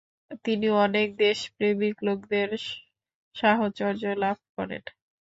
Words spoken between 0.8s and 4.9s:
অনেক দেশপ্রেমিক লোকদের সাহচর্য লাভ করেন।